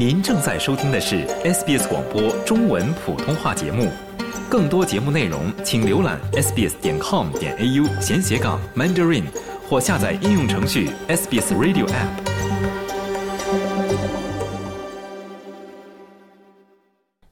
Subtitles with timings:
[0.00, 3.86] 您正在收听的是 SBS 广播中文普通话节目。
[4.48, 9.24] 更多节目内容，请浏览 sbs 点 com 点 au 闲斜杠 mandarin，
[9.68, 12.08] 或下载应用程序 SBS Radio App。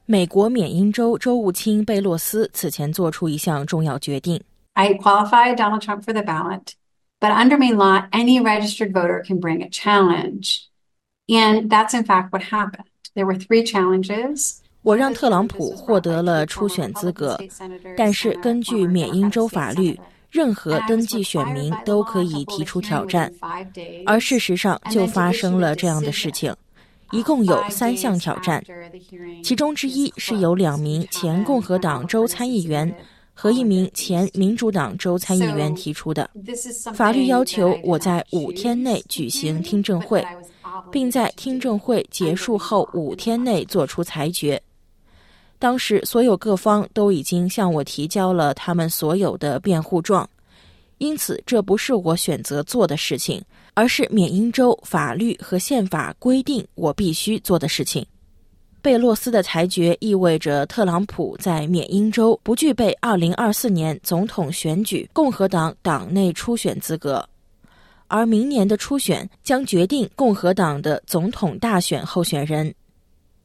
[0.05, 4.39] 美国缅因州州务卿贝洛斯此前做出一项重要决定。
[4.73, 6.73] I qualified Donald Trump for the ballot,
[7.19, 10.69] but under Maine law, any registered voter can bring a challenge.
[11.29, 12.85] And that's in fact what happened.
[13.15, 14.57] There were three challenges.
[14.81, 17.37] 我让特朗普获得了初选资格，
[17.95, 19.99] 但是根据缅因州法律，
[20.31, 23.31] 任何登记选民都可以提出挑战。
[24.05, 26.55] 而事实上，就发生了这样的事情。
[27.11, 28.63] 一共有三项挑战，
[29.43, 32.91] 其中之一是由两名前共和党州参议员
[33.33, 36.29] 和一名前民主党州参议员提出的。
[36.93, 40.23] 法律要求我在五天内举行听证会，
[40.91, 44.61] 并在听证会结束后五天内作出裁决。
[45.57, 50.29] 当时，所有各方都已经向我提交了他们所有的辩护状，
[50.97, 53.43] 因此这不是我选择做的事情。
[53.75, 58.05] 而是缅因州法律和宪法规定我必须做的事情。
[58.81, 67.25] 贝洛斯的裁决意味着特朗普在缅因州不具备2024年总统选举共和党党内初选资格，
[68.09, 72.73] 而明年的初选将决定共和党的总统大选候选人。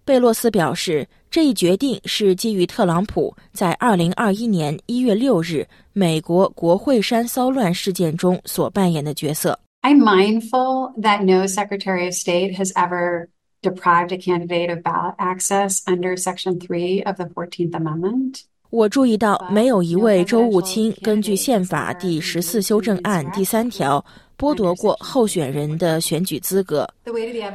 [0.05, 9.59] 贝洛斯表示，这一决定是基于特朗普在2021年1月6日美国国会山骚乱事件中所扮演的角色。
[9.83, 13.29] I'm mindful that no Secretary of State has ever
[13.63, 18.41] deprived a candidate of ballot access under Section Three of the 14th Amendment.
[18.71, 24.05] 我注意到，没有一位州务卿根据宪法第十四修正案第三条
[24.39, 26.89] 剥夺过候选人的选举资格，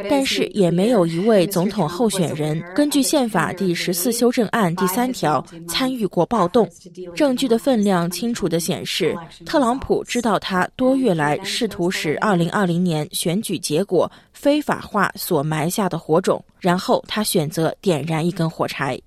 [0.09, 6.69] 但是也没有一位总统候选人根据宪法第十四修正案第三条参与过暴动。
[7.16, 19.00] 证据的分量清楚地显示，特朗普知道他多月来试图使2020年选举结果非法化所埋下的火种，然后他选择点燃一根火柴。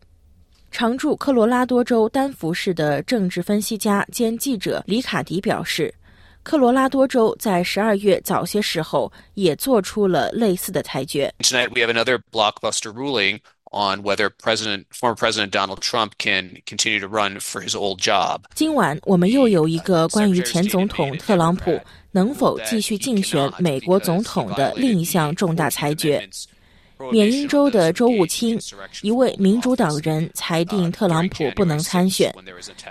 [0.71, 5.93] 常驻科罗拉多州丹佛市的政治分析家兼记者李卡迪表示。
[6.43, 11.33] 科罗拉多州在十二月早些时候也做出了类似的裁决。
[11.39, 13.41] Tonight we have another blockbuster ruling
[13.73, 18.41] on whether President former President Donald Trump can continue to run for his old job。
[18.55, 21.81] 今晚我们又有一个关于前总统特朗普
[22.11, 26.29] 能否继续竞选美国总统的另一项重大裁决。
[27.11, 28.59] 缅因州的州务卿，
[29.01, 32.33] 一位民主党人裁定特朗普不能参选，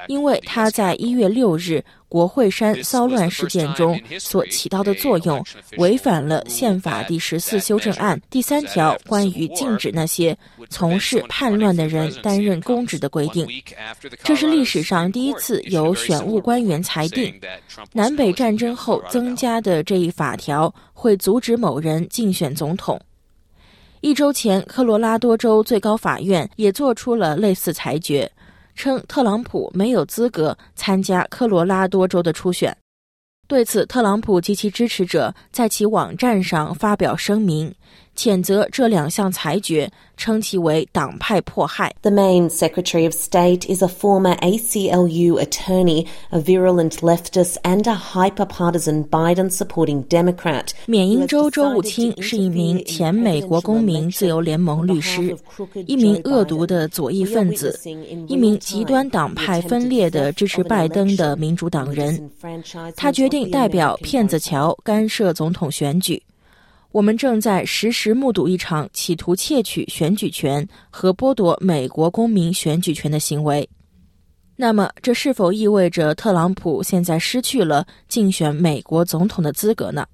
[0.08, 5.44] 因为他在一月六日国会山骚乱事件中所起到的作用
[5.78, 10.38] 违反了宪法第十四修正案第三条关于禁止那些
[10.70, 13.48] 从事叛乱的人担任公职的规定。
[14.24, 17.34] 这是历史上第一次由选务官员裁定，
[17.94, 23.00] 南北战争后增加的这一法条会阻止某人竞选总统。
[24.01, 28.29] 一周前，科罗拉多州最高法院也做出了类似裁决，
[28.73, 32.75] 称特朗普没有资格参加科罗拉多州的初选。
[33.47, 37.72] 对此，特朗普及其支持者在其网站上发表声明。
[38.16, 41.94] 谴责这两项裁决，称其为党派迫害。
[42.02, 49.10] The Maine Secretary of State is a former ACLU attorney, a virulent leftist, and a hyper-partisan
[49.10, 50.68] Biden-supporting Democrat.
[50.86, 55.36] 缅因州州务卿是一名前美国公民自由联盟律师，
[55.88, 57.80] 一名恶毒的左翼分子，
[58.28, 62.30] 一名极端党派分裂的支持拜登的民主党人。
[62.96, 66.22] 他决定代表骗子乔干涉总统选举。
[66.91, 73.68] 我们正在实时目睹一场企图窃取选举权和剥夺美国公民选举权的行为。
[74.57, 80.06] 那么，这是否意味着特朗普现在失去了竞选美国总统的资格呢？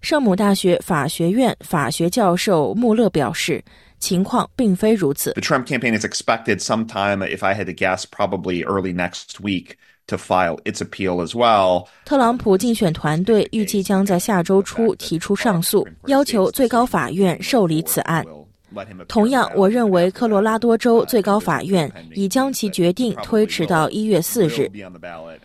[0.00, 3.62] 圣母大学法学院法学教授穆勒表示，
[3.98, 5.32] 情况并非如此。
[5.32, 9.76] The Trump campaign is expected sometime, if I had to guess, probably early next week.
[10.06, 11.86] To file its appeal as well.
[12.04, 18.24] 特朗普竞选团队预计将在下周初提出上诉，要求最高法院受理此案。
[19.08, 24.70] 同样，我认为科罗拉多州最高法院已将其决定推迟到一月四日。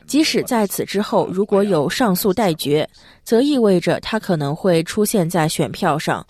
[0.05, 2.87] 即使在此之后，如果有上诉待决，
[3.23, 6.25] 则意味着他可能会出现在选票上。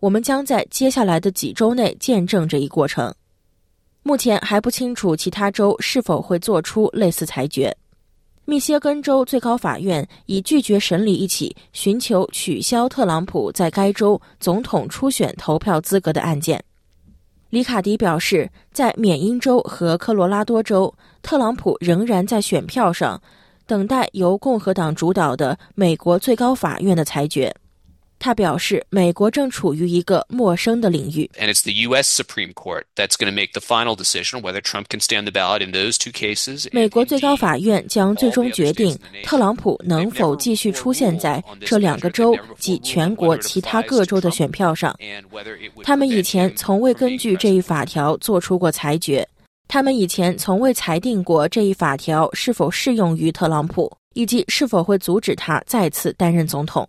[0.00, 3.12] 我们将在接下来的几周内见证这一过程。
[4.06, 7.76] 目前还不清楚其他州是否会做出类似裁决。
[8.44, 16.62] 密歇根州最高法院已拒绝审理一起寻求取消特朗普在该州总统初选投票资格的案件。
[17.50, 23.20] 里卡迪表示，在缅因州和科罗拉多州，特朗普仍然在选票上
[23.66, 27.52] 等待由共和党主导的美国最高法院的裁决。
[28.26, 31.30] 他表示，美国正处于一个陌生的领域。
[31.38, 32.20] And it's the U.S.
[32.20, 35.64] Supreme Court that's going to make the final decision whether Trump can stand the ballot
[35.64, 36.66] in those two cases.
[36.72, 44.98] 美国最高法院将最终决定特朗普能否继续出现在这两个州及全国其他各州的选票上。
[45.84, 49.24] 他们以前从未根据这一法条做出过裁决。
[49.68, 56.88] 他们以前从未裁定过这一法条是否适用于特朗普，以及是否会阻止他再次担任总统。